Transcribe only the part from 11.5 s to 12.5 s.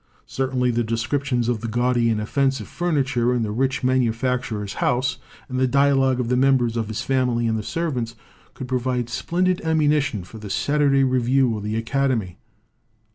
or The Academy.